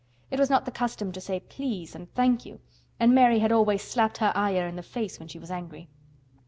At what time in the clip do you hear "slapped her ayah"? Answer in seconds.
3.83-4.65